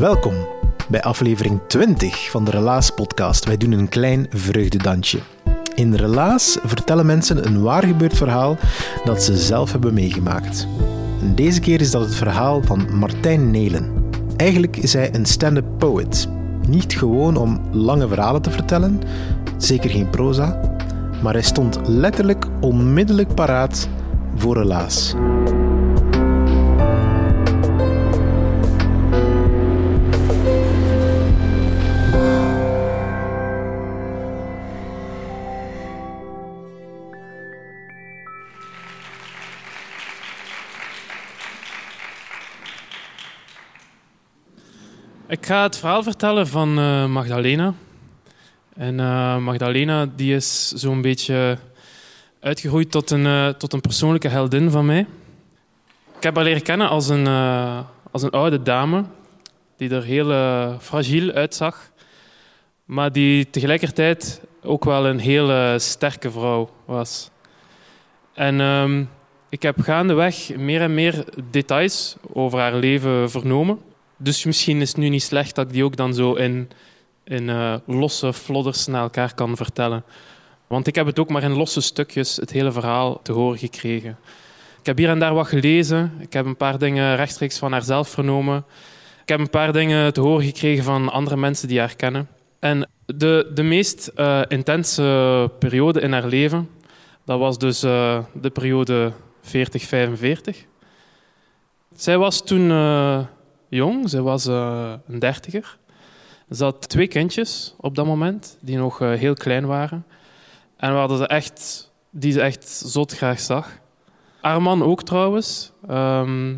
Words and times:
Welkom 0.00 0.34
bij 0.88 1.02
aflevering 1.02 1.60
20 1.66 2.30
van 2.30 2.44
de 2.44 2.50
Relaas 2.50 2.90
podcast. 2.90 3.44
Wij 3.44 3.56
doen 3.56 3.72
een 3.72 3.88
klein 3.88 4.26
vreugdedansje. 4.30 5.18
In 5.74 5.94
Relaas 5.94 6.58
vertellen 6.64 7.06
mensen 7.06 7.46
een 7.46 7.62
waar 7.62 7.82
gebeurd 7.82 8.16
verhaal 8.16 8.56
dat 9.04 9.22
ze 9.22 9.36
zelf 9.36 9.72
hebben 9.72 9.94
meegemaakt. 9.94 10.66
En 11.20 11.34
deze 11.34 11.60
keer 11.60 11.80
is 11.80 11.90
dat 11.90 12.04
het 12.04 12.14
verhaal 12.14 12.62
van 12.62 12.96
Martijn 12.96 13.50
Nelen. 13.50 14.04
Eigenlijk 14.36 14.76
is 14.76 14.92
hij 14.92 15.14
een 15.14 15.26
stand-up 15.26 15.78
poet. 15.78 16.28
Niet 16.68 16.92
gewoon 16.92 17.36
om 17.36 17.60
lange 17.72 18.08
verhalen 18.08 18.42
te 18.42 18.50
vertellen, 18.50 19.00
zeker 19.56 19.90
geen 19.90 20.10
proza, 20.10 20.60
maar 21.22 21.32
hij 21.32 21.42
stond 21.42 21.78
letterlijk 21.86 22.46
onmiddellijk 22.60 23.34
paraat 23.34 23.88
voor 24.36 24.56
Relaas. 24.56 25.14
Ik 45.40 45.46
ga 45.46 45.62
het 45.62 45.76
verhaal 45.76 46.02
vertellen 46.02 46.46
van 46.46 46.78
eh, 46.78 47.06
Magdalena. 47.06 47.74
En 48.74 49.00
eh, 49.00 49.36
Magdalena 49.36 50.06
die 50.16 50.34
is 50.34 50.68
zo'n 50.68 51.00
beetje 51.00 51.58
uitgegroeid 52.40 52.90
tot 52.90 53.10
een, 53.10 53.26
eh, 53.26 53.48
tot 53.48 53.72
een 53.72 53.80
persoonlijke 53.80 54.28
heldin 54.28 54.70
van 54.70 54.86
mij. 54.86 55.06
Ik 56.16 56.22
heb 56.22 56.34
haar 56.34 56.44
leren 56.44 56.62
kennen 56.62 56.88
als 56.88 57.08
een, 57.08 57.26
als 58.10 58.22
een 58.22 58.30
oude 58.30 58.62
dame 58.62 59.04
die 59.76 59.90
er 59.90 60.02
heel 60.02 60.28
fragiel 60.80 61.30
uitzag, 61.30 61.90
maar 62.84 63.12
die 63.12 63.50
tegelijkertijd 63.50 64.40
ook 64.62 64.84
wel 64.84 65.06
een 65.06 65.18
hele 65.18 65.76
sterke 65.78 66.30
vrouw 66.30 66.70
was. 66.84 67.30
En 68.34 68.60
ehm, 68.60 69.04
ik 69.48 69.62
heb 69.62 69.80
gaandeweg 69.80 70.56
meer 70.56 70.80
en 70.80 70.94
meer 70.94 71.24
details 71.50 72.16
over 72.32 72.58
haar 72.58 72.74
leven 72.74 73.30
vernomen. 73.30 73.89
Dus 74.22 74.44
misschien 74.44 74.80
is 74.80 74.88
het 74.88 74.96
nu 74.96 75.08
niet 75.08 75.22
slecht 75.22 75.54
dat 75.54 75.66
ik 75.66 75.72
die 75.72 75.84
ook 75.84 75.96
dan 75.96 76.14
zo 76.14 76.32
in, 76.34 76.70
in 77.24 77.48
eh, 77.48 77.74
losse 77.86 78.32
flodders 78.32 78.86
naar 78.86 79.02
elkaar 79.02 79.34
kan 79.34 79.56
vertellen. 79.56 80.04
Want 80.66 80.86
ik 80.86 80.94
heb 80.94 81.06
het 81.06 81.18
ook 81.18 81.30
maar 81.30 81.42
in 81.42 81.56
losse 81.56 81.80
stukjes 81.80 82.36
het 82.36 82.50
hele 82.50 82.72
verhaal 82.72 83.20
te 83.22 83.32
horen 83.32 83.58
gekregen. 83.58 84.18
Ik 84.80 84.86
heb 84.86 84.96
hier 84.96 85.08
en 85.08 85.18
daar 85.18 85.34
wat 85.34 85.48
gelezen. 85.48 86.12
Ik 86.18 86.32
heb 86.32 86.46
een 86.46 86.56
paar 86.56 86.78
dingen 86.78 87.16
rechtstreeks 87.16 87.58
van 87.58 87.72
haarzelf 87.72 88.08
vernomen. 88.08 88.64
Ik 89.22 89.28
heb 89.28 89.38
een 89.38 89.50
paar 89.50 89.72
dingen 89.72 90.12
te 90.12 90.20
horen 90.20 90.44
gekregen 90.44 90.84
van 90.84 91.12
andere 91.12 91.36
mensen 91.36 91.68
die 91.68 91.78
haar 91.78 91.96
kennen. 91.96 92.28
En 92.58 92.88
de, 93.06 93.50
de 93.54 93.62
meest 93.62 94.06
eh, 94.06 94.40
intense 94.48 95.50
periode 95.58 96.00
in 96.00 96.12
haar 96.12 96.26
leven, 96.26 96.68
dat 97.24 97.38
was 97.38 97.58
dus 97.58 97.82
eh, 97.82 98.18
de 98.32 98.50
periode 98.50 99.12
40-45. 99.42 99.50
Zij 101.94 102.18
was 102.18 102.44
toen 102.44 102.70
jong, 103.70 104.08
zij 104.08 104.20
was 104.20 104.46
eh, 104.46 104.92
een 105.08 105.18
dertiger. 105.18 105.78
Ze 106.50 106.64
had 106.64 106.88
twee 106.88 107.06
kindjes 107.06 107.74
op 107.76 107.94
dat 107.94 108.06
moment, 108.06 108.56
die 108.60 108.76
nog 108.76 109.00
eh, 109.00 109.12
heel 109.12 109.34
klein 109.34 109.66
waren. 109.66 110.06
En 110.76 110.92
hadden 110.92 111.18
ze 111.18 111.26
echt, 111.26 111.90
die 112.10 112.32
ze 112.32 112.40
echt 112.40 112.68
zot 112.68 113.12
graag 113.12 113.40
zag. 113.40 113.78
Haar 114.40 114.62
man 114.62 114.82
ook 114.82 115.02
trouwens. 115.02 115.72
Ehm, 115.88 116.56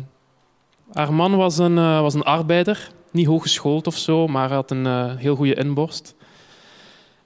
haar 0.93 1.13
man 1.13 1.35
was 1.35 1.57
een, 1.57 1.77
eh, 1.77 2.01
was 2.01 2.13
een 2.13 2.23
arbeider, 2.23 2.89
niet 3.11 3.27
hooggeschoold 3.27 3.87
of 3.87 3.97
zo, 3.97 4.27
maar 4.27 4.51
had 4.51 4.71
een 4.71 5.17
heel 5.17 5.35
goede 5.35 5.55
inborst. 5.55 6.15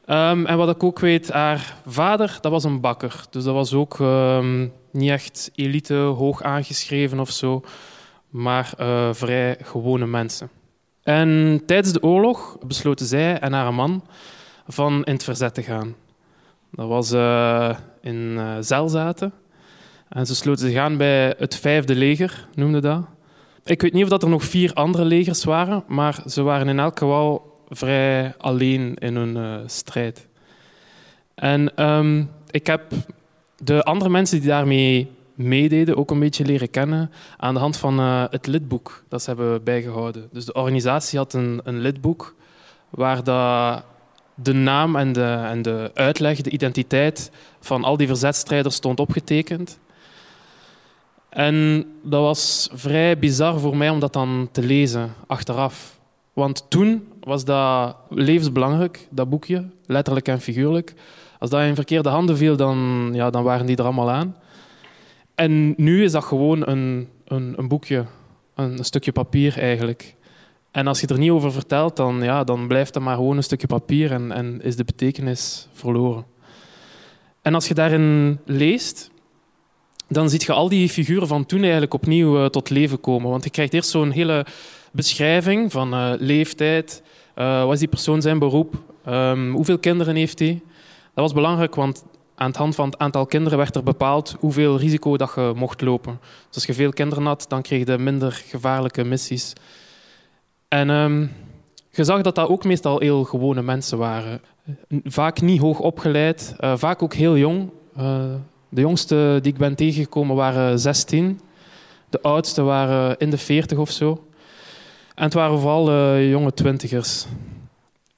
Ehm, 0.06 0.46
en 0.46 0.58
wat 0.58 0.70
ik 0.70 0.84
ook 0.84 1.00
weet, 1.00 1.32
haar 1.32 1.76
vader 1.86 2.38
dat 2.42 2.52
was 2.52 2.64
een 2.64 2.82
bakker. 2.82 3.26
Dus 3.30 3.44
dat 3.44 3.54
was 3.54 3.74
ook 3.74 4.00
ehm, 4.00 4.68
niet 4.92 5.10
echt 5.10 5.52
elite, 5.56 5.94
hoog 5.94 6.42
aangeschreven 6.42 7.20
of 7.20 7.32
zo 7.32 7.64
maar 8.30 8.74
eh, 8.78 9.10
vrij 9.14 9.58
gewone 9.62 10.08
mensen. 10.08 10.50
En 11.04 11.62
tijdens 11.66 11.94
de 11.94 12.04
oorlog 12.04 12.58
besloten 12.66 13.06
zij 13.06 13.40
en 13.40 13.54
haar 13.54 13.74
man 13.74 14.04
van 14.68 15.04
in 15.04 15.14
het 15.14 15.24
verzet 15.24 15.54
te 15.54 15.64
gaan. 15.64 15.96
Dat 16.72 16.88
was 16.88 17.12
eh, 17.12 17.78
in 18.02 18.16
uh, 18.16 18.56
Zelzaten. 18.60 19.34
En 20.10 20.26
ze 20.26 20.36
sloten 20.36 20.70
zich 20.70 20.78
aan 20.78 20.98
bij 20.98 21.36
het 21.38 21.56
vijfde 21.56 21.96
leger, 21.96 22.48
noemde 22.56 22.80
dat. 22.80 23.06
Ik 23.64 23.82
weet 23.82 23.94
niet 23.94 24.04
of 24.04 24.10
dat 24.10 24.24
er 24.24 24.30
nog 24.30 24.44
vier 24.44 24.74
andere 24.74 25.06
legers 25.06 25.44
waren, 25.44 25.84
maar 25.88 26.24
ze 26.26 26.42
waren 26.42 26.68
in 26.68 26.80
elk 26.80 27.00
geval 27.00 27.62
vrij 27.70 28.34
alleen 28.38 28.96
in 28.96 29.16
hun 29.16 29.38
eh, 29.38 29.56
strijd. 29.66 30.28
En 31.36 31.76
ehm, 31.76 32.24
ik 32.50 32.68
heb 32.68 32.82
de 33.58 33.84
andere 33.84 34.10
mensen 34.10 34.40
die 34.40 34.50
daarmee 34.50 35.12
meededen 35.38 35.98
ook 35.98 36.12
een 36.12 36.20
beetje 36.20 36.46
leren 36.46 36.70
kennen 36.70 37.12
aan 37.38 37.54
de 37.54 37.60
hand 37.60 37.78
van 37.78 38.00
eh, 38.00 38.24
het 38.30 38.48
lidboek 38.48 39.04
dat 39.10 39.22
ze 39.22 39.30
hebben 39.30 39.64
bijgehouden. 39.64 40.30
Dus 40.32 40.46
de 40.46 40.54
organisatie 40.54 41.18
had 41.18 41.34
een, 41.34 41.62
een 41.64 41.80
lidboek 41.80 42.36
waar 42.90 43.24
dat 43.24 43.84
de 44.36 44.54
naam 44.54 44.96
en 44.96 45.14
de, 45.14 45.44
en 45.48 45.62
de 45.62 45.92
uitleg, 45.94 46.42
de 46.42 46.50
identiteit 46.50 47.32
van 47.60 47.84
al 47.84 47.98
die 47.98 48.08
verzetstrijders 48.08 48.76
stond 48.76 49.00
opgetekend. 49.00 49.80
En 51.30 51.86
dat 52.04 52.22
was 52.22 52.70
vrij 52.74 53.20
bizar 53.20 53.60
voor 53.60 53.78
mij 53.78 53.90
om 53.90 54.00
dat 54.00 54.14
dan 54.14 54.50
te 54.52 54.64
lezen 54.64 55.14
achteraf. 55.28 56.00
Want 56.34 56.66
toen 56.70 57.08
was 57.20 57.46
dat 57.46 57.96
levensbelangrijk, 58.10 59.08
dat 59.10 59.30
boekje, 59.30 59.70
letterlijk 59.86 60.28
en 60.28 60.42
figuurlijk. 60.42 60.94
Als 61.40 61.50
dat 61.50 61.62
in 61.62 61.76
verkeerde 61.76 62.10
handen 62.10 62.38
viel, 62.38 62.56
dan, 62.56 63.10
ja, 63.14 63.30
dan 63.30 63.44
waren 63.44 63.66
die 63.66 63.76
er 63.76 63.84
allemaal 63.84 64.12
aan. 64.12 64.36
En 65.38 65.74
nu 65.78 66.04
is 66.04 66.12
dat 66.12 66.24
gewoon 66.24 66.68
een, 66.68 67.08
een, 67.26 67.54
een 67.58 67.68
boekje, 67.68 68.06
een, 68.56 68.84
stukje 68.86 69.12
papier 69.12 69.58
eigenlijk. 69.58 70.16
En 70.72 70.88
als 70.88 71.00
je 71.00 71.08
er 71.08 71.18
niet 71.18 71.30
over 71.30 71.52
vertelt, 71.52 71.96
dan, 71.96 72.24
ja, 72.24 72.44
dan 72.44 72.68
blijft 72.68 72.94
dat 72.94 73.04
maar 73.04 73.16
gewoon 73.16 73.38
een 73.38 73.44
stukje 73.44 73.68
papier 73.68 74.12
en, 74.12 74.32
en 74.32 74.62
is 74.62 74.76
de 74.76 74.84
betekenis 74.84 75.68
verloren. 75.74 76.26
En 77.42 77.54
als 77.54 77.68
je 77.68 77.74
daarin 77.74 78.40
leest, 78.46 79.12
dan 80.08 80.30
zie 80.30 80.42
je 80.46 80.54
al 80.54 80.70
die 80.70 80.90
figuren 80.90 81.28
van 81.28 81.46
toen 81.46 81.62
eigenlijk 81.62 81.94
opnieuw 81.94 82.40
uh, 82.40 82.46
tot 82.46 82.70
leven 82.70 83.00
komen. 83.00 83.30
Want 83.30 83.44
je 83.44 83.50
krijgt 83.50 83.74
eerst 83.74 83.90
zo'n 83.90 84.12
hele 84.12 84.46
beschrijving 84.92 85.72
van 85.72 85.94
uh, 85.94 86.14
leeftijd, 86.18 87.04
uh, 87.36 87.64
wat 87.64 87.74
is 87.74 87.80
die 87.80 87.88
persoon 87.88 88.22
zijn 88.22 88.40
beroep, 88.40 88.76
um, 89.08 89.54
hoeveel 89.54 89.80
kinderen 89.80 90.16
heeft 90.16 90.40
hij. 90.40 90.62
Dat 91.14 91.24
was 91.24 91.34
belangrijk, 91.34 91.76
want 91.76 92.04
aan 92.40 92.52
de 92.52 92.58
hand 92.58 92.76
van 92.76 92.90
het 92.90 92.98
aantal 92.98 93.26
kinderen 93.26 93.58
werd 93.58 93.76
er 93.76 93.84
bepaald 93.84 94.36
hoeveel 94.40 94.78
risico 94.78 95.18
dat 95.18 95.32
je 95.36 95.54
mocht 95.56 95.82
lopen. 95.82 96.20
Dus 96.22 96.56
als 96.56 96.66
je 96.66 96.74
veel 96.74 96.92
kinderen 96.92 97.26
had, 97.26 97.46
dan 97.48 97.62
kreeg 97.62 97.88
je 97.88 97.98
minder 97.98 98.32
gevaarlijke 98.32 99.04
missies. 99.04 99.54
En 100.68 100.90
um, 100.90 101.32
je 101.90 102.04
zag 102.04 102.22
dat 102.22 102.36
dat 102.36 102.50
ook 102.50 102.64
meestal 102.64 103.00
heel 103.00 103.24
gewone 103.24 103.62
mensen 103.62 103.98
waren. 103.98 104.42
Vaak 105.04 105.42
niet 105.42 105.62
hoog 105.62 105.80
opgeleid, 105.80 106.56
uh, 106.60 106.74
vaak 106.76 107.04
ook 107.04 107.14
heel 107.14 107.38
jong. 107.38 107.70
Uh, 108.00 108.20
de 108.70 108.82
jongste 108.82 109.40
die 109.42 109.52
ik 109.52 109.60
ben 109.60 109.76
tegengekomen 109.76 110.36
waren 110.36 110.80
16. 110.80 111.40
De 112.10 112.22
oudste 112.22 112.62
waren 112.62 113.18
in 113.18 113.30
de 113.30 113.38
40 113.38 113.78
of 113.78 113.92
zo. 113.92 114.26
En 115.16 115.24
het 115.24 115.34
waren 115.34 115.60
vooral 115.60 115.92
uh, 115.92 116.30
jonge 116.30 116.54
twintigers. 116.54 117.26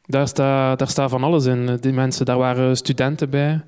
Daar 0.05 0.27
staat 0.27 0.95
daar 0.95 1.09
van 1.09 1.23
alles 1.23 1.45
in. 1.45 1.77
Die 1.79 1.93
mensen, 1.93 2.25
daar 2.25 2.37
waren 2.37 2.77
studenten 2.77 3.29
bij. 3.29 3.61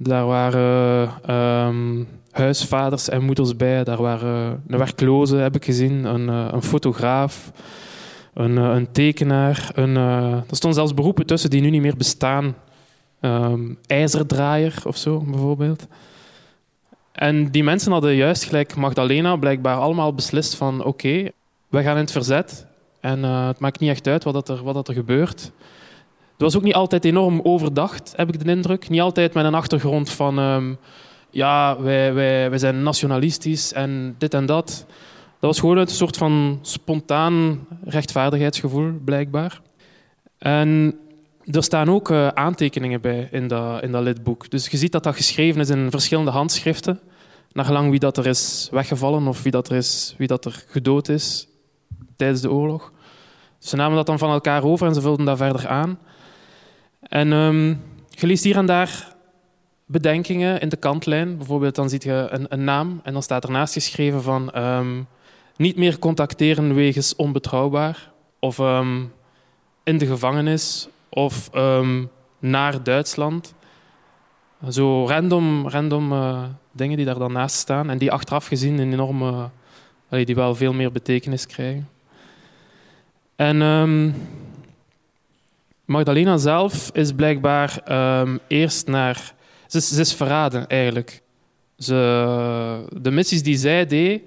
Daar 0.00 0.26
waren 0.26 1.12
um, 1.36 2.08
huisvaders 2.30 3.08
en 3.08 3.24
moeders 3.24 3.56
bij. 3.56 3.84
Daar 3.84 4.02
waren 4.02 4.62
een 4.66 4.78
werkloze, 4.78 5.36
heb 5.36 5.54
ik 5.54 5.64
gezien. 5.64 6.04
Een, 6.04 6.28
uh, 6.28 6.48
een 6.50 6.62
fotograaf. 6.62 7.52
Een, 8.34 8.56
uh, 8.56 8.74
een 8.74 8.92
tekenaar. 8.92 9.70
Een, 9.74 9.96
er 9.96 10.44
stonden 10.50 10.74
zelfs 10.74 10.94
beroepen 10.94 11.26
tussen 11.26 11.50
die 11.50 11.60
nu 11.60 11.70
niet 11.70 11.82
meer 11.82 11.96
bestaan. 11.96 12.54
Um, 13.20 13.78
ijzerdraaier 13.86 14.74
of 14.84 14.96
zo, 14.96 15.18
bijvoorbeeld. 15.20 15.86
En 17.12 17.50
die 17.50 17.64
mensen 17.64 17.92
hadden 17.92 18.14
juist 18.14 18.44
gelijk 18.44 18.76
Magdalena 18.76 19.36
blijkbaar 19.36 19.76
allemaal 19.76 20.14
beslist 20.14 20.54
van 20.54 20.84
oké, 20.84 21.28
we 21.68 21.82
gaan 21.82 21.94
in 21.94 22.02
het 22.02 22.12
verzet. 22.12 22.66
En 23.00 23.22
het 23.22 23.58
maakt 23.58 23.80
niet 23.80 23.90
echt 23.90 24.06
uit 24.06 24.24
wat, 24.24 24.34
dat 24.34 24.48
er, 24.48 24.62
wat 24.62 24.74
dat 24.74 24.88
er 24.88 24.94
gebeurt. 24.94 25.52
Het 26.38 26.46
was 26.46 26.56
ook 26.56 26.62
niet 26.62 26.74
altijd 26.74 27.04
enorm 27.04 27.40
overdacht, 27.42 28.12
heb 28.16 28.28
ik 28.28 28.44
de 28.44 28.50
indruk. 28.50 28.88
Niet 28.88 29.00
altijd 29.00 29.34
met 29.34 29.44
een 29.44 29.54
achtergrond 29.54 30.10
van... 30.10 30.38
Um, 30.38 30.78
ja, 31.30 31.80
wij, 31.80 32.14
wij, 32.14 32.50
wij 32.50 32.58
zijn 32.58 32.82
nationalistisch 32.82 33.72
en 33.72 34.14
dit 34.18 34.34
en 34.34 34.46
dat. 34.46 34.86
Dat 35.40 35.50
was 35.50 35.60
gewoon 35.60 35.76
een 35.76 35.86
soort 35.86 36.16
van 36.16 36.58
spontaan 36.62 37.66
rechtvaardigheidsgevoel, 37.84 38.92
blijkbaar. 39.04 39.60
En 40.38 40.98
er 41.44 41.62
staan 41.62 41.90
ook 41.90 42.10
uh, 42.10 42.28
aantekeningen 42.28 43.00
bij 43.00 43.28
in 43.30 43.48
dat, 43.48 43.82
in 43.82 43.92
dat 43.92 44.02
lidboek. 44.02 44.50
Dus 44.50 44.68
je 44.68 44.76
ziet 44.76 44.92
dat 44.92 45.02
dat 45.02 45.16
geschreven 45.16 45.60
is 45.60 45.70
in 45.70 45.90
verschillende 45.90 46.30
handschriften. 46.30 47.00
Naar 47.52 47.64
gelang 47.64 47.90
wie 47.90 47.98
dat 47.98 48.16
er 48.16 48.26
is 48.26 48.68
weggevallen 48.70 49.26
of 49.26 49.42
wie 49.42 49.52
dat 49.52 49.68
er, 49.68 49.76
is, 49.76 50.14
wie 50.18 50.26
dat 50.26 50.44
er 50.44 50.64
gedood 50.68 51.08
is 51.08 51.48
tijdens 52.16 52.40
de 52.40 52.50
oorlog. 52.50 52.92
Ze 53.58 53.76
namen 53.76 53.96
dat 53.96 54.06
dan 54.06 54.18
van 54.18 54.30
elkaar 54.30 54.64
over 54.64 54.86
en 54.86 54.94
ze 54.94 55.00
vulden 55.00 55.26
dat 55.26 55.36
verder 55.36 55.68
aan. 55.68 55.98
En 57.00 57.32
um, 57.32 57.82
je 58.08 58.26
leest 58.26 58.44
hier 58.44 58.56
en 58.56 58.66
daar 58.66 59.16
bedenkingen 59.86 60.60
in 60.60 60.68
de 60.68 60.76
kantlijn. 60.76 61.36
Bijvoorbeeld 61.36 61.74
dan 61.74 61.88
ziet 61.88 62.02
je 62.02 62.26
een, 62.30 62.46
een 62.48 62.64
naam 62.64 63.00
en 63.02 63.12
dan 63.12 63.22
staat 63.22 63.44
ernaast 63.44 63.72
geschreven 63.72 64.22
van 64.22 64.62
um, 64.62 65.06
niet 65.56 65.76
meer 65.76 65.98
contacteren 65.98 66.74
wegens 66.74 67.16
onbetrouwbaar 67.16 68.10
of 68.38 68.58
um, 68.58 69.12
in 69.84 69.98
de 69.98 70.06
gevangenis 70.06 70.88
of 71.08 71.50
naar 72.38 72.82
Duitsland. 72.82 73.54
Zo 74.68 75.06
random, 75.06 75.68
random 75.68 76.12
uh, 76.12 76.42
dingen 76.72 76.96
die 76.96 77.06
daar 77.06 77.18
dan 77.18 77.32
naast 77.32 77.56
staan 77.56 77.90
en 77.90 77.98
die 77.98 78.12
achteraf 78.12 78.46
gezien 78.46 78.78
een 78.78 78.92
enorme, 78.92 79.50
die 80.08 80.34
wel 80.34 80.54
veel 80.54 80.72
meer 80.72 80.92
betekenis 80.92 81.46
krijgen. 81.46 81.88
En 83.36 83.60
Magdalena 85.88 86.36
zelf 86.36 86.90
is 86.92 87.12
blijkbaar 87.12 87.80
um, 88.20 88.38
eerst 88.46 88.86
naar. 88.86 89.34
Ze 89.66 90.00
is, 90.00 90.14
verraden 90.14 90.66
eigenlijk. 90.66 91.22
Ze, 91.78 91.94
de 93.00 93.10
missies 93.10 93.42
die 93.42 93.56
zij 93.56 93.86
deed, 93.86 94.22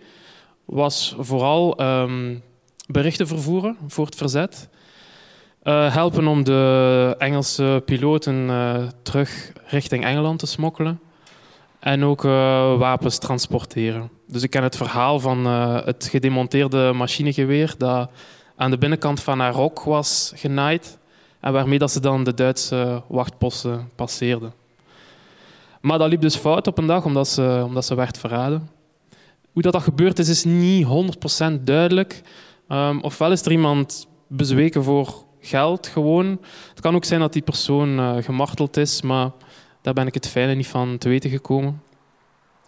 was 0.65 1.15
vooral 1.19 1.81
um, 1.81 2.41
berichten 2.87 3.27
vervoeren 3.27 3.77
voor 3.87 4.05
het 4.05 4.15
verzet. 4.15 4.69
Uh, 5.63 5.93
helpen 5.93 6.27
om 6.27 6.43
de 6.43 7.15
Engelse 7.17 7.81
piloten 7.85 8.47
uh, 8.47 8.75
terug 9.01 9.51
richting 9.65 10.05
Engeland 10.05 10.39
te 10.39 10.45
smokkelen. 10.45 10.99
En 11.79 12.03
ook 12.03 12.23
uh, 12.23 12.31
wapens 12.77 13.17
transporteren. 13.17 14.09
Dus 14.27 14.43
ik 14.43 14.49
ken 14.49 14.63
het 14.63 14.77
verhaal 14.77 15.19
van 15.19 15.45
het 15.85 16.07
gedemonteerde 16.11 16.91
machinegeweer 16.93 17.73
dat 17.77 18.09
aan 18.55 18.71
de 18.71 18.77
binnenkant 18.77 19.19
van 19.19 19.39
haar 19.39 19.53
rok 19.53 19.83
was 19.83 20.31
genaaid. 20.35 20.99
En 21.41 21.53
waarmee 21.53 21.79
dat 21.79 21.91
ze 21.91 21.99
dan 21.99 22.23
de 22.23 22.33
Duitse 22.33 23.01
wachtposten 23.07 23.89
passeerde. 23.95 24.51
Maar 25.81 25.97
dat 25.97 26.09
liep 26.09 26.21
dus 26.21 26.35
fout 26.35 26.67
op 26.67 26.77
een 26.77 26.87
dag, 26.87 27.05
omdat 27.05 27.27
ze, 27.27 27.61
omdat 27.65 27.85
ze 27.85 27.95
werd 27.95 28.17
verraden. 28.17 28.69
Hoe 29.51 29.61
dat, 29.61 29.73
dat 29.73 29.81
gebeurd 29.81 30.19
is, 30.19 30.29
is 30.29 30.43
niet 30.43 30.87
100% 31.59 31.63
duidelijk. 31.63 32.21
Um, 32.69 33.01
ofwel 33.01 33.31
is 33.31 33.45
er 33.45 33.51
iemand 33.51 34.07
bezweken 34.27 34.83
voor 34.83 35.13
geld 35.39 35.87
gewoon. 35.87 36.39
Het 36.69 36.81
kan 36.81 36.95
ook 36.95 37.05
zijn 37.05 37.19
dat 37.19 37.33
die 37.33 37.41
persoon 37.41 37.99
uh, 37.99 38.13
gemarteld 38.19 38.77
is, 38.77 39.01
maar 39.01 39.31
daar 39.81 39.93
ben 39.93 40.07
ik 40.07 40.13
het 40.13 40.27
fijne 40.27 40.53
niet 40.53 40.67
van 40.67 40.97
te 40.97 41.09
weten 41.09 41.29
gekomen. 41.29 41.81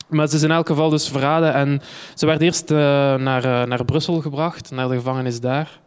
Maar 0.08 0.28
ze 0.28 0.36
is 0.36 0.44
in 0.44 0.52
elk 0.52 0.68
geval 0.68 0.90
dus 0.90 1.10
verraden 1.10 1.54
en 1.54 1.82
ze 2.14 2.26
werd 2.26 2.42
eerst 2.42 2.72
uh, 2.72 2.78
naar, 3.16 3.46
uh, 3.46 3.64
naar 3.64 3.86
Brussel 3.86 4.22
gebracht, 4.22 4.72
naar 4.72 4.88
de 4.88 4.96
gevangenis 4.96 5.40
daar. 5.40 5.80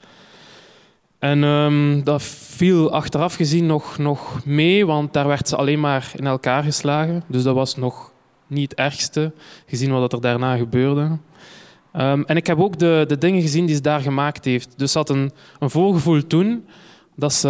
En 1.18 1.42
um, 1.42 2.04
dat 2.04 2.22
viel 2.22 2.92
achteraf 2.92 3.34
gezien 3.34 3.66
nog, 3.66 3.98
nog 3.98 4.44
mee, 4.44 4.86
want 4.86 5.12
daar 5.12 5.26
werd 5.26 5.48
ze 5.48 5.56
alleen 5.56 5.80
maar 5.80 6.12
in 6.16 6.26
elkaar 6.26 6.62
geslagen. 6.62 7.22
Dus 7.28 7.42
dat 7.42 7.54
was 7.54 7.76
nog 7.76 8.12
niet 8.46 8.70
het 8.70 8.78
ergste, 8.78 9.32
gezien 9.66 9.90
wat 9.90 10.12
er 10.12 10.20
daarna 10.20 10.56
gebeurde. 10.56 11.00
Um, 11.00 12.24
en 12.24 12.36
ik 12.36 12.46
heb 12.46 12.58
ook 12.58 12.78
de, 12.78 13.04
de 13.08 13.18
dingen 13.18 13.40
gezien 13.40 13.66
die 13.66 13.74
ze 13.74 13.80
daar 13.80 14.00
gemaakt 14.00 14.44
heeft. 14.44 14.74
Dus 14.76 14.92
ze 14.92 14.98
had 14.98 15.10
een, 15.10 15.32
een 15.58 15.70
voorgevoel 15.70 16.26
toen 16.26 16.66
dat 17.14 17.32
ze 17.32 17.48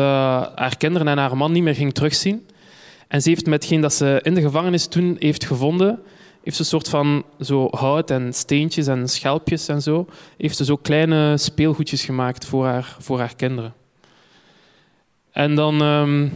haar 0.54 0.76
kinderen 0.76 1.08
en 1.08 1.18
haar 1.18 1.36
man 1.36 1.52
niet 1.52 1.62
meer 1.62 1.74
ging 1.74 1.94
terugzien. 1.94 2.46
En 3.08 3.22
ze 3.22 3.28
heeft 3.28 3.46
met 3.46 3.62
hetgeen 3.62 3.80
dat 3.80 3.94
ze 3.94 4.20
in 4.22 4.34
de 4.34 4.40
gevangenis 4.40 4.86
toen 4.86 5.16
heeft 5.18 5.44
gevonden, 5.44 6.00
heeft 6.46 6.58
ze 6.58 6.62
een 6.62 6.80
soort 6.80 6.88
van 6.88 7.24
zo 7.40 7.68
hout 7.70 8.10
en 8.10 8.32
steentjes 8.32 8.86
en 8.86 9.08
schelpjes 9.08 9.68
en 9.68 9.82
zo, 9.82 10.06
heeft 10.36 10.56
ze 10.56 10.64
zo 10.64 10.76
kleine 10.76 11.36
speelgoedjes 11.36 12.04
gemaakt 12.04 12.44
voor 12.44 12.66
haar, 12.66 12.96
voor 12.98 13.18
haar 13.18 13.34
kinderen. 13.36 13.74
En 15.30 15.54
dan, 15.54 15.82
um, 15.82 16.32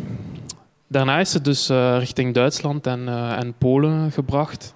daarna 0.86 1.18
is 1.18 1.30
ze 1.30 1.40
dus 1.40 1.70
uh, 1.70 1.98
richting 1.98 2.34
Duitsland 2.34 2.86
en, 2.86 3.00
uh, 3.00 3.38
en 3.38 3.54
Polen 3.58 4.12
gebracht. 4.12 4.74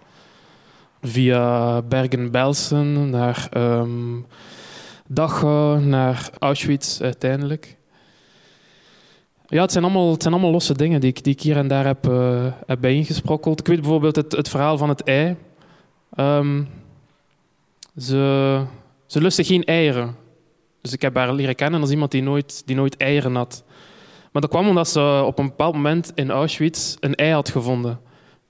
Via 1.03 1.83
Bergen-Belsen 1.83 3.11
naar 3.11 3.49
um, 3.57 4.27
Dachau, 5.07 5.81
naar 5.81 6.31
Auschwitz 6.39 7.01
uiteindelijk. 7.01 7.77
Ja, 9.55 9.61
het 9.61 9.73
zijn, 9.73 9.85
allemaal, 9.85 10.11
het 10.11 10.23
zijn 10.23 10.35
allemaal 10.35 10.53
losse 10.53 10.75
dingen 10.75 11.01
die 11.01 11.11
ik, 11.11 11.25
die 11.25 11.33
ik 11.33 11.41
hier 11.41 11.57
en 11.57 11.69
daar 11.69 11.85
heb, 11.87 12.07
uh, 12.09 12.47
heb 12.67 12.81
bijeengesprokkeld. 12.81 13.61
Ik 13.61 13.67
weet 13.67 13.81
bijvoorbeeld 13.81 14.17
het, 14.17 14.33
het 14.33 14.49
verhaal 14.49 14.79
van 14.79 14.89
het 14.89 15.03
ei. 15.03 15.37
Um, 16.17 16.69
ze, 17.97 18.63
ze 19.07 19.21
lusten 19.21 19.45
geen 19.45 19.65
eieren. 19.65 20.17
Dus 20.81 20.93
ik 20.93 21.03
heb 21.03 21.15
haar 21.15 21.33
leren 21.33 21.55
kennen 21.55 21.81
als 21.81 21.91
iemand 21.91 22.11
die 22.11 22.23
nooit, 22.23 22.63
die 22.67 22.77
nooit 22.77 22.97
eieren 22.97 23.35
had. 23.35 23.65
Maar 24.33 24.43
dat 24.43 24.51
kwam 24.51 24.69
omdat 24.69 24.89
ze 24.89 25.23
op 25.27 25.39
een 25.39 25.47
bepaald 25.47 25.75
moment 25.75 26.13
in 26.15 26.31
Auschwitz 26.31 26.97
een 27.01 27.15
ei 27.15 27.33
had 27.33 27.49
gevonden. 27.49 28.01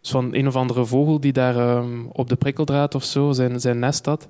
Dus 0.01 0.11
van 0.11 0.35
een 0.35 0.47
of 0.47 0.57
andere 0.57 0.85
vogel 0.85 1.21
die 1.21 1.33
daar 1.33 1.77
um, 1.77 2.09
op 2.13 2.29
de 2.29 2.37
prikkeldraad 2.37 2.95
of 2.95 3.05
zo 3.05 3.33
zijn, 3.33 3.61
zijn 3.61 3.79
nest 3.79 4.07
had. 4.07 4.29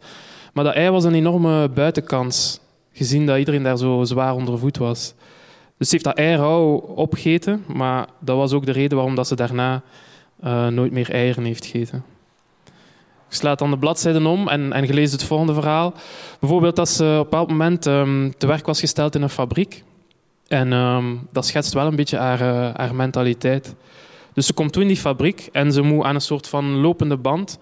Maar 0.52 0.64
dat 0.64 0.75
ei 0.75 0.90
was 0.90 1.04
een 1.04 1.14
enorme 1.14 1.69
buitenkans, 1.69 2.61
gezien 2.93 3.26
dat 3.26 3.38
iedereen 3.38 3.62
daar 3.62 3.78
zo 3.78 4.04
zwaar 4.04 4.35
onder 4.35 4.59
voet 4.59 4.76
was. 4.76 5.14
Dus 5.78 5.88
ze 5.88 5.93
heeft 5.93 6.04
dat 6.04 6.16
ei 6.16 6.37
rauw 6.37 7.09
maar 7.66 8.07
dat 8.19 8.37
was 8.37 8.52
ook 8.52 8.66
de 8.66 8.73
reden 8.73 8.97
waarom 8.97 9.14
dat 9.14 9.26
ze 9.26 9.35
daarna 9.35 9.83
uh, 10.45 10.66
nooit 10.66 10.93
meer 10.93 11.11
eieren 11.11 11.45
heeft 11.45 11.64
gegeten. 11.64 12.04
Ik 13.28 13.40
slaat 13.40 13.59
dan 13.59 13.71
de 13.71 13.78
bladzijden 13.78 14.26
om 14.26 14.49
en, 14.49 14.73
en 14.73 14.87
gelezen 14.87 15.19
het 15.19 15.26
volgende 15.26 15.54
verhaal. 15.54 15.95
Bijvoorbeeld 16.40 16.76
dat 16.76 16.88
ze 16.88 17.04
op 17.04 17.11
een 17.11 17.23
bepaald 17.23 17.49
moment 17.49 17.87
um, 17.87 18.35
te 18.38 18.47
werk 18.47 18.66
was 18.66 18.81
gesteld 18.81 19.14
in 19.14 19.23
een 19.23 19.28
fabriek. 19.28 19.85
En 20.47 20.73
um, 20.73 21.28
dat 21.33 21.47
schetst 21.47 21.73
wel 21.73 21.87
een 21.87 21.97
beetje 21.97 22.16
haar, 22.16 22.40
uh, 22.40 22.75
haar 22.75 22.95
mentaliteit. 22.95 23.75
Dus 24.33 24.47
ze 24.47 24.52
komt 24.52 24.73
toen 24.73 24.83
in 24.83 24.88
die 24.88 24.97
fabriek 24.97 25.49
en 25.52 25.73
ze 25.73 25.83
moet 25.83 26.04
aan 26.04 26.14
een 26.14 26.21
soort 26.21 26.49
van 26.49 26.75
lopende 26.75 27.16
band 27.16 27.59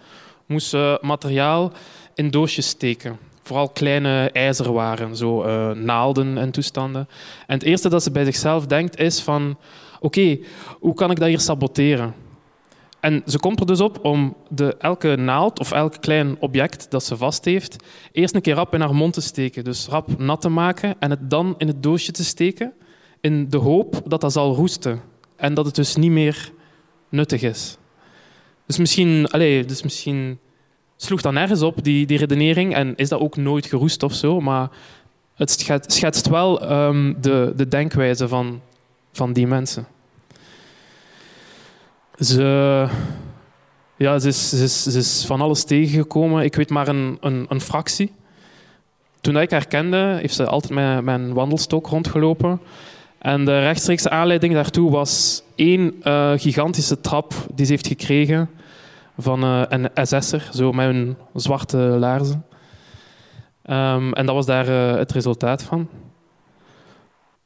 moest 0.46 0.76
materiaal 1.00 1.72
in 2.14 2.30
doosjes 2.30 2.68
steken 2.68 3.18
vooral 3.42 3.68
kleine 3.68 4.30
ijzerwaren, 4.32 5.16
zo 5.16 5.44
uh, 5.44 5.70
naalden 5.70 6.38
en 6.38 6.50
toestanden. 6.50 7.08
En 7.46 7.54
het 7.54 7.62
eerste 7.62 7.88
dat 7.88 8.02
ze 8.02 8.10
bij 8.10 8.24
zichzelf 8.24 8.66
denkt 8.66 8.98
is 8.98 9.20
van... 9.20 9.58
Oké, 10.00 10.38
hoe 10.80 10.94
kan 10.94 11.10
ik 11.10 11.18
dat 11.18 11.28
hier 11.28 11.40
saboteren? 11.40 12.14
En 13.00 13.22
ze 13.26 13.38
komt 13.38 13.60
er 13.60 13.66
dus 13.66 13.80
op 13.80 14.04
om 14.04 14.36
de, 14.48 14.76
elke 14.78 15.16
naald 15.16 15.58
of 15.58 15.72
elk 15.72 16.00
klein 16.00 16.36
object 16.40 16.90
dat 16.90 17.04
ze 17.04 17.16
vast 17.16 17.44
heeft, 17.44 17.76
eerst 18.12 18.34
een 18.34 18.40
keer 18.40 18.54
rap 18.54 18.74
in 18.74 18.80
haar 18.80 18.94
mond 18.94 19.12
te 19.12 19.20
steken. 19.20 19.64
Dus 19.64 19.86
rap 19.86 20.18
nat 20.18 20.40
te 20.40 20.48
maken 20.48 20.94
en 20.98 21.10
het 21.10 21.30
dan 21.30 21.54
in 21.58 21.66
het 21.66 21.82
doosje 21.82 22.12
te 22.12 22.24
steken, 22.24 22.72
in 23.20 23.48
de 23.48 23.56
hoop 23.56 24.02
dat 24.06 24.20
dat 24.20 24.32
zal 24.32 24.54
roesten. 24.54 25.00
En 25.36 25.54
dat 25.54 25.66
het 25.66 25.74
dus 25.74 25.96
niet 25.96 26.10
meer 26.10 26.52
nuttig 27.08 27.42
is. 27.42 27.76
Dus 28.66 28.78
misschien, 28.78 29.28
allez, 29.28 29.66
dus 29.66 29.82
misschien 29.82 30.38
sloeg 31.04 31.20
dan 31.20 31.34
nergens 31.34 31.62
op, 31.62 31.84
die, 31.84 32.06
die 32.06 32.18
redenering. 32.18 32.74
En 32.74 32.96
is 32.96 33.08
dat 33.08 33.20
ook 33.20 33.36
nooit 33.36 33.66
geroest 33.66 34.02
of 34.02 34.14
zo. 34.14 34.40
Maar 34.40 34.68
het 35.34 35.66
schetst 35.86 36.28
wel 36.28 36.72
um, 36.72 37.16
de, 37.20 37.52
de 37.56 37.68
denkwijze 37.68 38.28
van, 38.28 38.60
van 39.12 39.32
die 39.32 39.46
mensen. 39.46 39.86
Ze, 42.18 42.88
Ja, 43.96 44.18
ze 44.18 44.28
is, 44.28 44.48
ze, 44.48 44.62
is, 44.62 44.82
ze 44.82 44.98
is 44.98 45.24
van 45.26 45.40
alles 45.40 45.64
tegengekomen. 45.64 46.44
Ik 46.44 46.54
weet 46.54 46.70
maar 46.70 46.88
een, 46.88 47.16
een, 47.20 47.46
een 47.48 47.60
fractie. 47.60 48.12
Toen 49.20 49.36
ik 49.36 49.50
haar 49.50 49.66
kende, 49.66 50.18
heeft 50.20 50.34
ze 50.34 50.46
altijd 50.46 50.72
met, 50.72 51.14
een 51.20 51.32
wandelstok 51.32 51.86
rondgelopen. 51.86 52.60
En 53.18 53.44
de 53.44 53.60
rechtstreekse 53.60 54.10
aanleiding 54.10 54.54
daartoe 54.54 54.90
was 54.90 55.42
één 55.54 55.94
eh, 56.02 56.32
gigantische 56.36 57.00
trap 57.00 57.34
die 57.54 57.66
ze 57.66 57.72
heeft 57.72 57.86
gekregen 57.86 58.50
van 59.18 59.42
eh, 59.42 59.62
een 59.68 59.90
SS'er, 59.94 60.48
zo 60.52 60.72
met 60.72 60.88
een 60.88 61.16
zwarte 61.34 61.76
laarzen. 61.76 62.46
Ehm, 63.62 64.12
en 64.12 64.26
dat 64.26 64.34
was 64.34 64.46
daar 64.46 64.68
eh, 64.68 64.98
het 64.98 65.12
resultaat 65.12 65.62
van. 65.62 65.88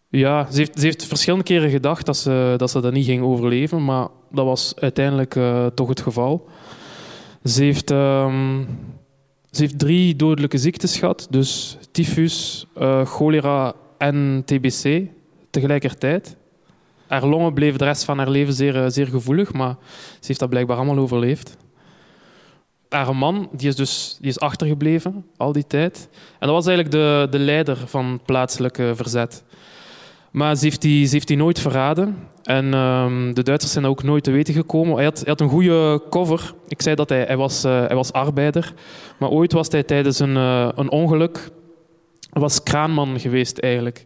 Ja, 0.08 0.50
ze 0.50 0.68
heeft, 0.74 1.06
verschillende 1.06 1.44
keren 1.44 1.70
gedacht 1.70 2.06
dat 2.06 2.16
ze, 2.16 2.54
dat 2.56 2.70
ze 2.70 2.80
dat 2.80 2.92
niet 2.92 3.04
ging 3.04 3.22
overleven, 3.22 3.84
maar 3.84 4.08
dat 4.30 4.44
was 4.44 4.74
uiteindelijk 4.76 5.34
uh, 5.34 5.66
toch 5.66 5.88
het 5.88 6.00
geval. 6.00 6.48
Ze 7.44 7.62
heeft, 7.62 7.90
um, 7.90 8.68
ze 9.50 9.62
heeft 9.62 9.78
drie 9.78 10.16
dodelijke 10.16 10.58
ziektes 10.58 10.98
gehad, 10.98 11.26
dus 11.30 11.78
tyfus, 11.90 12.66
cholera 13.04 13.74
en 13.98 14.42
TBC 14.44 15.02
tegelijkertijd. 15.50 16.36
Haar 17.08 17.26
longen 17.26 17.54
bleven 17.54 17.78
de 17.78 17.84
rest 17.84 18.04
van 18.04 18.18
haar 18.18 18.30
leven 18.30 18.54
zeer, 18.54 18.90
zeer 18.90 19.06
gevoelig, 19.06 19.52
maar 19.52 19.76
ze 20.20 20.26
heeft 20.26 20.40
dat 20.40 20.50
blijkbaar 20.50 20.76
allemaal 20.76 20.98
overleefd. 20.98 21.56
Haar 22.88 23.16
man 23.16 23.48
die 23.52 23.68
is 23.68 23.76
dus 23.76 24.16
die 24.20 24.28
is 24.28 24.40
achtergebleven 24.40 25.26
al 25.36 25.52
die 25.52 25.66
tijd. 25.66 26.08
En 26.38 26.46
dat 26.46 26.56
was 26.56 26.66
eigenlijk 26.66 26.96
de, 26.96 27.26
de 27.30 27.44
leider 27.44 27.76
van 27.86 28.06
het 28.06 28.24
plaatselijke 28.24 28.92
verzet. 28.94 29.44
Maar 30.30 30.56
ze 30.56 30.64
heeft 30.64 30.82
die, 30.82 31.06
ze 31.06 31.12
heeft 31.12 31.28
die 31.28 31.36
nooit 31.36 31.58
verraden. 31.58 32.28
En 32.42 32.74
um, 32.74 33.34
de 33.34 33.42
Duitsers 33.42 33.72
zijn 33.72 33.84
ook 33.84 34.02
nooit 34.02 34.24
te 34.24 34.30
weten 34.30 34.54
gekomen. 34.54 34.94
Hij 34.94 35.04
had, 35.04 35.18
hij 35.18 35.28
had 35.28 35.40
een 35.40 35.48
goede 35.48 36.02
cover. 36.10 36.54
Ik 36.68 36.82
zei 36.82 36.94
dat 36.94 37.08
hij, 37.08 37.22
hij, 37.22 37.36
was, 37.36 37.64
uh, 37.64 37.86
hij 37.86 37.96
was 37.96 38.12
arbeider. 38.12 38.74
Maar 39.18 39.28
ooit 39.28 39.52
was 39.52 39.68
hij 39.68 39.82
tijdens 39.82 40.18
een, 40.18 40.36
uh, 40.36 40.68
een 40.74 40.90
ongeluk... 40.90 41.50
was 42.30 42.62
kraanman 42.62 43.20
geweest 43.20 43.58
eigenlijk. 43.58 44.04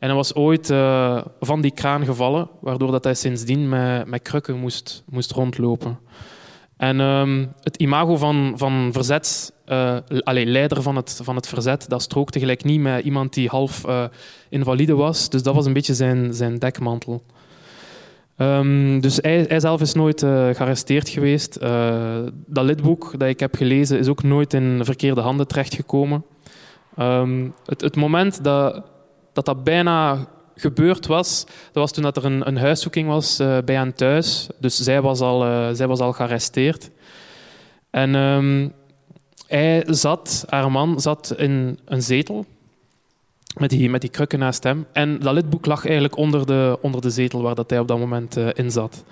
En 0.00 0.08
hij 0.08 0.16
was 0.16 0.34
ooit 0.34 0.70
uh, 0.70 1.20
van 1.40 1.60
die 1.60 1.70
kraan 1.70 2.04
gevallen, 2.04 2.48
waardoor 2.60 2.90
dat 2.90 3.04
hij 3.04 3.14
sindsdien 3.14 3.68
met, 3.68 4.06
met 4.06 4.22
krukken 4.22 4.58
moest, 4.58 5.04
moest 5.10 5.32
rondlopen. 5.32 5.98
En 6.76 7.00
um, 7.00 7.52
het 7.60 7.76
imago 7.76 8.16
van, 8.16 8.52
van 8.56 8.88
verzet, 8.92 9.52
uh, 9.66 9.96
leider 10.24 10.82
van 10.82 10.96
het, 10.96 11.20
van 11.22 11.36
het 11.36 11.48
verzet, 11.48 11.88
dat 11.88 12.02
strookte 12.02 12.38
gelijk 12.38 12.64
niet 12.64 12.80
met 12.80 13.04
iemand 13.04 13.34
die 13.34 13.48
half 13.48 13.86
uh, 13.86 14.04
invalide 14.48 14.94
was. 14.94 15.28
Dus 15.28 15.42
dat 15.42 15.54
was 15.54 15.66
een 15.66 15.72
beetje 15.72 15.94
zijn, 15.94 16.34
zijn 16.34 16.58
dekmantel. 16.58 17.22
Um, 18.36 19.00
dus 19.00 19.16
hij, 19.16 19.44
hij, 19.48 19.60
zelf 19.60 19.80
is 19.80 19.94
nooit 19.94 20.20
gearresteerd 20.20 21.08
geweest. 21.08 21.60
dat 22.46 22.64
lidboek 22.64 23.18
dat 23.18 23.28
ik 23.28 23.40
heb 23.40 23.54
gelezen 23.54 23.98
is 23.98 24.08
ook 24.08 24.22
nooit 24.22 24.54
in 24.54 24.80
verkeerde 24.84 25.20
handen 25.20 25.46
terechtgekomen. 25.46 26.24
Um, 26.98 27.54
het, 27.66 27.80
het 27.80 27.96
moment 27.96 28.44
dat 28.44 28.82
dat 29.32 29.44
dat 29.44 29.64
bijna 29.64 30.26
gebeurd 30.54 31.06
was, 31.06 31.44
dat 31.44 31.82
was 31.82 31.92
toen 31.92 32.02
dat 32.02 32.16
er 32.16 32.24
een, 32.24 32.46
een 32.46 32.58
huiszoeking 32.58 33.08
was 33.08 33.40
uh, 33.40 33.58
bij 33.64 33.74
hen 33.74 33.94
thuis. 33.94 34.48
Dus 34.58 34.76
zij 34.76 35.02
was 35.02 35.20
al, 35.20 35.46
uh, 35.46 35.68
zij 35.72 35.86
was 35.86 36.00
al 36.00 36.12
gearresteerd. 36.12 36.90
En 37.90 38.14
um, 38.14 38.72
hij 39.46 39.84
zat, 39.86 40.44
haar 40.48 40.70
man 40.70 41.00
zat 41.00 41.34
in 41.36 41.78
een 41.84 42.02
zetel 42.02 42.46
met 43.58 43.70
die, 43.70 43.90
met 43.90 44.00
die 44.00 44.10
krukken 44.10 44.38
naast 44.38 44.62
hem. 44.62 44.86
En 44.92 45.18
dat 45.18 45.34
lidboek 45.34 45.66
lag 45.66 45.84
eigenlijk 45.84 46.16
onder 46.16 46.46
de, 46.46 46.78
onder 46.80 47.00
de 47.00 47.10
zetel 47.10 47.42
waar 47.42 47.54
dat 47.54 47.70
hij 47.70 47.78
op 47.78 47.88
dat 47.88 47.98
moment 47.98 48.36
uh, 48.36 48.48
in 48.54 48.70
zat. 48.70 49.04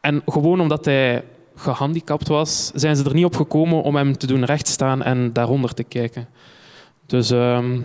En 0.00 0.22
gewoon 0.26 0.60
omdat 0.60 0.84
hij 0.84 1.24
gehandicapt 1.54 2.28
was, 2.28 2.70
zijn 2.74 2.96
ze 2.96 3.04
er 3.04 3.14
niet 3.14 3.24
op 3.24 3.36
gekomen 3.36 3.82
om 3.82 3.96
hem 3.96 4.18
te 4.18 4.26
doen 4.26 4.44
rechtstaan 4.44 5.02
en 5.02 5.32
daaronder 5.32 5.74
te 5.74 5.84
kijken. 5.84 6.28
Dus 7.06 7.30
um, 7.30 7.84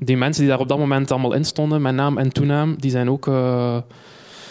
die 0.00 0.16
mensen 0.16 0.42
die 0.42 0.50
daar 0.50 0.60
op 0.60 0.68
dat 0.68 0.78
moment 0.78 1.10
allemaal 1.10 1.32
in 1.32 1.44
stonden, 1.44 1.82
met 1.82 1.94
naam 1.94 2.18
en 2.18 2.32
toenaam, 2.32 2.74
die, 2.80 2.90
zijn 2.90 3.10
ook, 3.10 3.26
uh, 3.26 3.72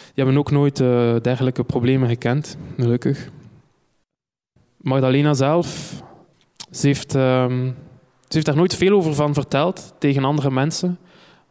die 0.06 0.24
hebben 0.24 0.38
ook 0.38 0.52
nooit 0.52 0.80
uh, 0.80 1.16
dergelijke 1.22 1.64
problemen 1.64 2.10
gekend, 2.10 2.58
gelukkig. 2.78 3.30
Magdalena 4.78 5.34
zelf, 5.34 5.94
ze 6.72 6.88
heeft, 6.88 7.14
um, 7.14 7.76
ze 8.20 8.34
heeft 8.34 8.46
daar 8.46 8.56
nooit 8.56 8.76
veel 8.76 8.96
over 8.96 9.14
van 9.14 9.34
verteld 9.34 9.94
tegen 10.00 10.24
andere 10.24 10.52
mensen. 10.52 11.00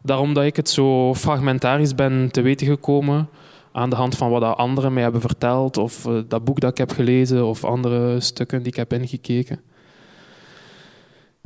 Daarom 0.01 0.33
dat 0.33 0.43
ik 0.43 0.55
het 0.55 0.69
zo 0.69 1.13
fragmentarisch 1.13 1.95
ben 1.95 2.31
te 2.31 2.41
weten 2.41 2.67
gekomen 2.67 3.29
aan 3.71 3.89
de 3.89 3.95
hand 3.95 4.15
van 4.15 4.29
wat 4.29 4.43
anderen 4.43 4.93
mij 4.93 5.03
hebben 5.03 5.21
verteld, 5.21 5.77
of 5.77 6.05
uh, 6.05 6.19
dat 6.27 6.43
boek 6.43 6.59
dat 6.59 6.71
ik 6.71 6.77
heb 6.77 6.91
gelezen, 6.91 7.45
of 7.45 7.63
andere 7.63 8.19
stukken 8.19 8.57
die 8.57 8.71
ik 8.71 8.75
heb 8.77 8.93
ingekeken. 8.93 9.61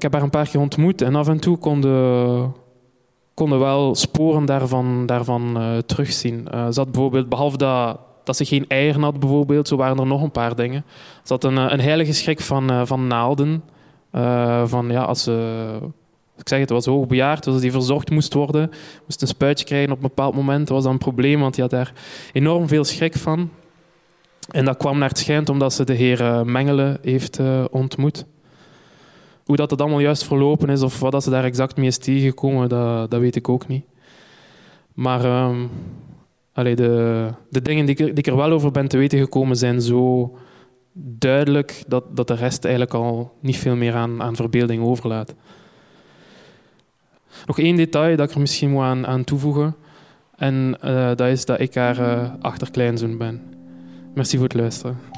Ik 0.02 0.08
heb 0.12 0.16
haar 0.16 0.26
een 0.26 0.40
paar 0.40 0.50
keer 0.50 0.60
ontmoet 0.60 1.02
en 1.02 1.16
af 1.16 1.28
en 1.28 1.40
toe 1.40 1.58
konden, 1.58 2.56
konden 3.34 3.60
wel 3.60 3.96
sporen 3.96 4.46
daarvan, 4.46 5.06
daarvan 5.06 5.62
uh, 5.62 5.78
terugzien. 5.78 6.48
Uh, 6.54 6.68
bijvoorbeeld, 6.74 7.30
behalve 7.30 7.58
dat, 7.58 8.00
dat 8.24 8.38
ze 8.38 8.46
geen 8.46 8.66
eieren 8.68 9.02
had, 9.02 9.20
bijvoorbeeld, 9.20 9.68
zo 9.68 9.76
waren 9.76 9.98
er 9.98 10.06
nog 10.06 10.22
een 10.22 10.32
paar 10.32 10.56
dingen. 10.56 10.86
Ze 11.24 11.34
had 11.34 11.44
een, 11.44 11.58
een 11.58 11.80
heilige 11.80 12.14
schrik 12.14 12.40
van, 12.40 12.88
van 12.88 13.08
naalden. 13.08 13.64
van 14.66 14.90
ja, 14.90 15.04
als 15.04 15.24
ze, 15.24 15.78
ik 16.38 16.48
zeg 16.48 16.60
het, 16.60 16.70
was 16.70 16.86
hoogbejaard, 16.86 17.44
dus 17.44 17.62
die 17.62 17.72
verzorgd 17.72 18.10
moest 18.10 18.34
worden, 18.34 18.70
moest 19.06 19.22
een 19.22 19.28
spuitje 19.28 19.66
krijgen 19.66 19.92
op 19.92 19.96
een 19.96 20.02
bepaald 20.02 20.36
moment. 20.36 20.68
Dat 20.68 20.76
was 20.76 20.84
dan 20.84 20.94
een 20.94 20.98
probleem, 20.98 21.40
want 21.40 21.54
die 21.54 21.64
had 21.64 21.72
daar 21.72 21.94
enorm 22.34 22.68
veel 22.68 22.84
schrik 22.84 23.16
van. 23.16 23.50
En 24.52 24.66
dat 24.66 24.78
kwam 24.78 24.98
naar 24.98 25.10
het 25.10 25.18
schijnt 25.18 25.50
omdat 25.50 25.74
ze 25.74 25.84
de 25.84 25.94
heer 25.94 26.46
Mengele 26.46 27.00
heeft 27.02 27.40
ontmoet. 27.72 28.26
Hoe 29.46 29.56
dat 29.56 29.72
het 29.72 29.82
allemaal 29.82 30.00
juist 30.00 30.24
verlopen 30.24 30.70
is 30.70 30.82
of 30.82 31.00
wat 31.00 31.12
dat 31.12 31.24
ze 31.24 31.30
daar 31.30 31.44
exact 31.44 31.78
mee 31.78 31.88
is 31.88 31.98
tegengekomen, 31.98 32.70
dat, 32.70 33.12
dat 33.12 33.20
weet 33.20 33.36
ik 33.36 33.50
ook 33.50 33.68
niet. 33.68 33.84
Maar 34.94 35.48
um, 35.48 35.70
de, 36.54 37.28
de 37.50 37.62
dingen 37.62 37.86
die 37.86 37.96
ik, 37.96 38.28
er 38.28 38.36
wel 38.36 38.52
over 38.52 38.72
ben 38.72 38.88
te 38.88 38.98
weten 38.98 39.20
gekomen 39.20 39.58
zijn 39.58 39.82
zo 39.82 40.36
duidelijk 40.94 41.84
dat, 41.88 42.16
dat 42.16 42.28
de 42.28 42.34
rest 42.34 42.64
eigenlijk 42.64 42.94
al 42.94 43.34
niet 43.40 43.58
veel 43.58 43.76
meer 43.76 43.96
aan, 43.96 44.22
aan 44.22 44.36
verbeelding 44.36 44.84
overlaat. 44.84 45.34
Nog 47.46 47.60
één 47.60 47.76
detail 47.76 48.16
dat 48.16 48.30
ik 48.30 48.36
er 48.36 48.42
misschien 48.42 48.70
moet 48.70 48.84
aan, 48.84 49.08
aan 49.08 49.24
toevoegen. 49.24 49.76
En 50.36 50.78
uh, 50.84 51.08
dat 51.16 51.28
is 51.28 51.46
dat 51.46 51.60
ik 51.60 51.76
haar 51.76 52.00
uh, 52.00 52.30
achterkleinzoon 52.42 53.18
ben. 53.18 53.42
Merci 54.14 54.38
voor 54.38 54.46
het 54.46 54.54
luisteren. 54.54 55.11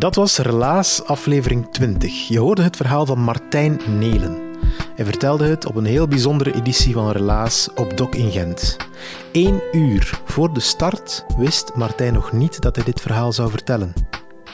Dat 0.00 0.14
was 0.14 0.38
Relaas 0.38 1.04
aflevering 1.04 1.72
20. 1.72 2.28
Je 2.28 2.38
hoorde 2.38 2.62
het 2.62 2.76
verhaal 2.76 3.06
van 3.06 3.18
Martijn 3.18 3.80
Nelen. 3.98 4.38
Hij 4.94 5.04
vertelde 5.04 5.44
het 5.44 5.66
op 5.66 5.74
een 5.74 5.84
heel 5.84 6.08
bijzondere 6.08 6.54
editie 6.54 6.92
van 6.92 7.10
Relaas 7.10 7.68
op 7.74 7.96
Dok 7.96 8.14
in 8.14 8.30
Gent. 8.30 8.76
Eén 9.32 9.60
uur 9.72 10.20
voor 10.24 10.52
de 10.52 10.60
start 10.60 11.24
wist 11.36 11.74
Martijn 11.74 12.12
nog 12.12 12.32
niet 12.32 12.60
dat 12.60 12.76
hij 12.76 12.84
dit 12.84 13.00
verhaal 13.00 13.32
zou 13.32 13.50
vertellen. 13.50 13.92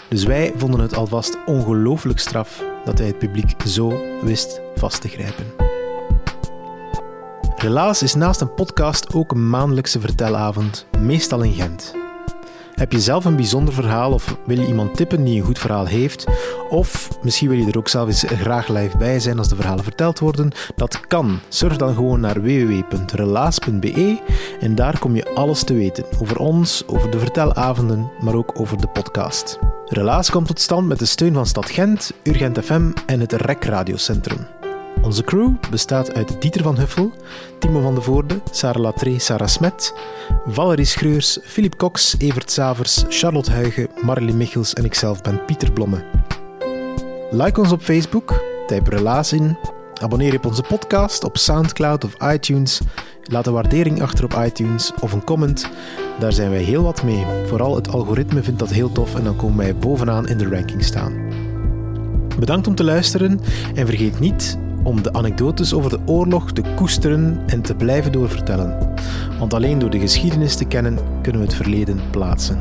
Dus 0.08 0.24
wij 0.24 0.52
vonden 0.56 0.80
het 0.80 0.96
alvast 0.96 1.38
ongelooflijk 1.44 2.18
straf 2.18 2.62
dat 2.84 2.98
hij 2.98 3.06
het 3.06 3.18
publiek 3.18 3.54
zo 3.66 4.00
wist 4.22 4.60
vast 4.74 5.00
te 5.00 5.08
grijpen. 5.08 5.46
Relaas 7.56 8.02
is 8.02 8.14
naast 8.14 8.40
een 8.40 8.54
podcast 8.54 9.14
ook 9.14 9.30
een 9.30 9.48
maandelijkse 9.50 10.00
vertelavond, 10.00 10.86
meestal 10.98 11.42
in 11.42 11.52
Gent. 11.52 12.05
Heb 12.76 12.92
je 12.92 13.00
zelf 13.00 13.24
een 13.24 13.36
bijzonder 13.36 13.74
verhaal 13.74 14.12
of 14.12 14.36
wil 14.46 14.60
je 14.60 14.66
iemand 14.66 14.96
tippen 14.96 15.24
die 15.24 15.38
een 15.38 15.46
goed 15.46 15.58
verhaal 15.58 15.86
heeft? 15.86 16.26
Of 16.68 17.08
misschien 17.22 17.48
wil 17.48 17.58
je 17.58 17.66
er 17.66 17.78
ook 17.78 17.88
zelf 17.88 18.06
eens 18.06 18.24
graag 18.26 18.68
live 18.68 18.96
bij 18.96 19.20
zijn 19.20 19.38
als 19.38 19.48
de 19.48 19.56
verhalen 19.56 19.84
verteld 19.84 20.18
worden? 20.18 20.52
Dat 20.74 21.06
kan. 21.06 21.38
Surf 21.48 21.76
dan 21.76 21.94
gewoon 21.94 22.20
naar 22.20 22.42
www.relaas.be 22.42 24.18
en 24.60 24.74
daar 24.74 24.98
kom 24.98 25.16
je 25.16 25.34
alles 25.34 25.62
te 25.62 25.74
weten 25.74 26.04
over 26.20 26.38
ons, 26.38 26.82
over 26.86 27.10
de 27.10 27.18
vertelavonden, 27.18 28.10
maar 28.20 28.34
ook 28.34 28.60
over 28.60 28.80
de 28.80 28.88
podcast. 28.88 29.58
Relaas 29.86 30.30
komt 30.30 30.46
tot 30.46 30.60
stand 30.60 30.86
met 30.86 30.98
de 30.98 31.04
steun 31.04 31.34
van 31.34 31.46
Stad 31.46 31.70
Gent, 31.70 32.12
Urgent 32.22 32.58
FM 32.64 32.90
en 33.06 33.20
het 33.20 33.32
REC 33.32 33.64
Radiocentrum. 33.64 34.55
Onze 35.06 35.24
crew 35.24 35.52
bestaat 35.70 36.14
uit 36.14 36.36
Dieter 36.40 36.62
van 36.62 36.78
Huffel, 36.78 37.12
Timo 37.58 37.80
van 37.80 37.94
de 37.94 38.00
Voorde, 38.00 38.40
Sarah 38.50 38.82
Latré, 38.82 39.18
Sarah 39.18 39.48
Smet, 39.48 39.94
Valerie 40.46 40.84
Schreurs, 40.84 41.38
Filip 41.42 41.76
Cox, 41.76 42.14
Evert 42.18 42.50
Savers, 42.50 43.04
Charlotte 43.08 43.50
Huigen, 43.50 43.88
Marley 44.02 44.32
Michels 44.32 44.72
en 44.72 44.84
ikzelf 44.84 45.22
ben 45.22 45.44
Pieter 45.44 45.72
Blomme. 45.72 46.04
Like 47.30 47.60
ons 47.60 47.72
op 47.72 47.80
Facebook, 47.80 48.42
typ 48.66 48.86
Relaas 48.86 49.32
in, 49.32 49.58
abonneer 50.00 50.32
je 50.32 50.38
op 50.38 50.46
onze 50.46 50.62
podcast 50.62 51.24
op 51.24 51.36
Soundcloud 51.36 52.04
of 52.04 52.32
iTunes, 52.32 52.80
laat 53.22 53.46
een 53.46 53.52
waardering 53.52 54.02
achter 54.02 54.24
op 54.24 54.42
iTunes 54.44 54.92
of 55.00 55.12
een 55.12 55.24
comment, 55.24 55.68
daar 56.18 56.32
zijn 56.32 56.50
wij 56.50 56.62
heel 56.62 56.82
wat 56.82 57.02
mee. 57.02 57.24
Vooral 57.46 57.74
het 57.74 57.88
algoritme 57.88 58.42
vindt 58.42 58.58
dat 58.58 58.70
heel 58.70 58.92
tof 58.92 59.14
en 59.14 59.24
dan 59.24 59.36
komen 59.36 59.56
wij 59.56 59.76
bovenaan 59.76 60.28
in 60.28 60.38
de 60.38 60.48
ranking 60.48 60.84
staan. 60.84 61.12
Bedankt 62.38 62.66
om 62.66 62.74
te 62.74 62.84
luisteren 62.84 63.40
en 63.74 63.86
vergeet 63.86 64.20
niet 64.20 64.64
om 64.86 65.02
de 65.02 65.12
anekdotes 65.12 65.74
over 65.74 65.90
de 65.90 65.98
oorlog 66.04 66.52
te 66.52 66.62
koesteren 66.74 67.40
en 67.46 67.62
te 67.62 67.74
blijven 67.74 68.12
doorvertellen. 68.12 68.94
Want 69.38 69.54
alleen 69.54 69.78
door 69.78 69.90
de 69.90 69.98
geschiedenis 69.98 70.56
te 70.56 70.64
kennen 70.64 70.98
kunnen 71.22 71.40
we 71.40 71.46
het 71.46 71.56
verleden 71.56 72.00
plaatsen. 72.10 72.58